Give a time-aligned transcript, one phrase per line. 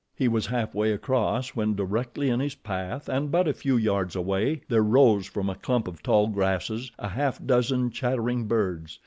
[0.15, 4.15] He was half way across when directly in his path and but a few yards
[4.15, 8.99] away there rose from a clump of tall grasses a half dozen chattering birds.